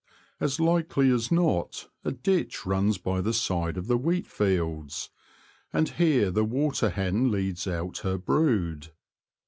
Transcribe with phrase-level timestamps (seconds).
[0.39, 5.11] As likely as not a ditch runs by the side of the wheat "\ fields,
[5.71, 8.87] and here the water hen leads out: her brood.